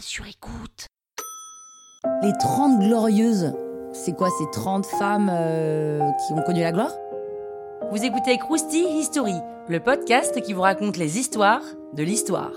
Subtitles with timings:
[0.00, 0.86] sur écoute.
[2.22, 3.52] Les 30 glorieuses,
[3.92, 6.92] c'est quoi ces 30 femmes euh, qui ont connu la gloire?
[7.90, 9.34] Vous écoutez Krusty History,
[9.68, 11.62] le podcast qui vous raconte les histoires
[11.92, 12.52] de l'histoire.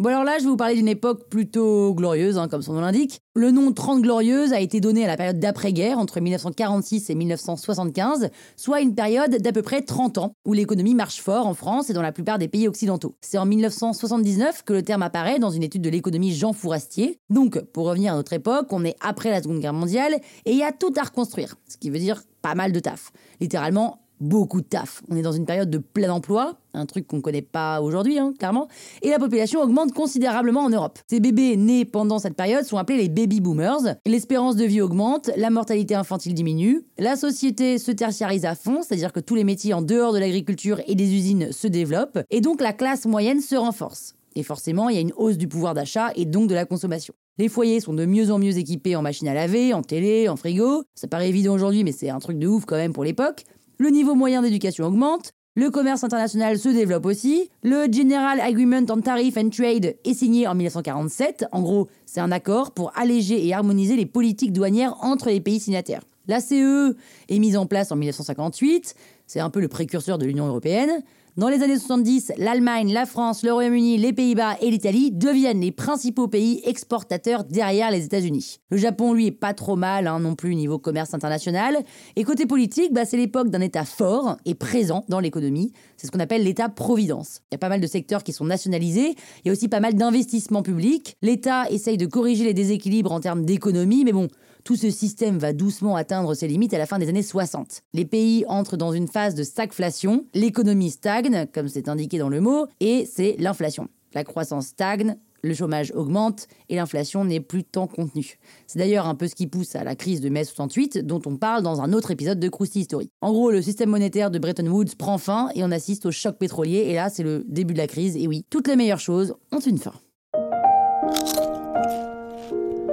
[0.00, 2.82] Bon alors là, je vais vous parler d'une époque plutôt glorieuse, hein, comme son nom
[2.82, 3.18] l'indique.
[3.34, 8.30] Le nom 30 glorieuses a été donné à la période d'après-guerre, entre 1946 et 1975,
[8.54, 11.94] soit une période d'à peu près 30 ans, où l'économie marche fort en France et
[11.94, 13.16] dans la plupart des pays occidentaux.
[13.20, 17.18] C'est en 1979 que le terme apparaît dans une étude de l'économie Jean Fourastier.
[17.28, 20.58] Donc, pour revenir à notre époque, on est après la Seconde Guerre mondiale, et il
[20.58, 23.10] y a tout à reconstruire, ce qui veut dire pas mal de taf.
[23.40, 25.02] Littéralement, beaucoup de taf.
[25.08, 28.32] On est dans une période de plein emploi, un truc qu'on connaît pas aujourd'hui, hein,
[28.38, 28.68] clairement,
[29.02, 30.98] et la population augmente considérablement en Europe.
[31.08, 33.96] Ces bébés nés pendant cette période sont appelés les baby boomers.
[34.06, 39.12] L'espérance de vie augmente, la mortalité infantile diminue, la société se tertiarise à fond, c'est-à-dire
[39.12, 42.60] que tous les métiers en dehors de l'agriculture et des usines se développent, et donc
[42.60, 44.14] la classe moyenne se renforce.
[44.34, 47.12] Et forcément, il y a une hausse du pouvoir d'achat et donc de la consommation.
[47.38, 50.36] Les foyers sont de mieux en mieux équipés en machines à laver, en télé, en
[50.36, 50.82] frigo.
[50.94, 53.44] Ça paraît évident aujourd'hui, mais c'est un truc de ouf quand même pour l'époque
[53.78, 59.00] le niveau moyen d'éducation augmente, le commerce international se développe aussi, le General Agreement on
[59.00, 63.54] Tariff and Trade est signé en 1947, en gros c'est un accord pour alléger et
[63.54, 66.02] harmoniser les politiques douanières entre les pays signataires.
[66.26, 66.94] La CE
[67.28, 68.94] est mise en place en 1958,
[69.26, 71.02] c'est un peu le précurseur de l'Union européenne.
[71.38, 75.70] Dans les années 70, l'Allemagne, la France, le Royaume-Uni, les Pays-Bas et l'Italie deviennent les
[75.70, 78.58] principaux pays exportateurs derrière les États-Unis.
[78.70, 81.78] Le Japon, lui, est pas trop mal hein, non plus niveau commerce international.
[82.16, 85.70] Et côté politique, bah, c'est l'époque d'un État fort et présent dans l'économie.
[85.96, 87.42] C'est ce qu'on appelle l'État-providence.
[87.52, 89.14] Il y a pas mal de secteurs qui sont nationalisés.
[89.44, 91.16] Il y a aussi pas mal d'investissements publics.
[91.22, 94.26] L'État essaye de corriger les déséquilibres en termes d'économie, mais bon,
[94.64, 97.82] tout ce système va doucement atteindre ses limites à la fin des années 60.
[97.92, 102.40] Les pays entrent dans une phase de stagflation, l'économie stagne, comme c'est indiqué dans le
[102.40, 103.88] mot, et c'est l'inflation.
[104.14, 108.38] La croissance stagne, le chômage augmente et l'inflation n'est plus tant contenue.
[108.66, 111.36] C'est d'ailleurs un peu ce qui pousse à la crise de mai 68 dont on
[111.36, 113.10] parle dans un autre épisode de Krusty History.
[113.20, 116.38] En gros, le système monétaire de Bretton Woods prend fin et on assiste au choc
[116.38, 119.34] pétrolier et là c'est le début de la crise et oui, toutes les meilleures choses
[119.52, 119.92] ont une fin.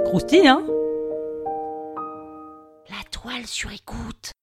[0.05, 0.63] Krusty, hein?
[3.25, 4.33] Étoile sur écoute.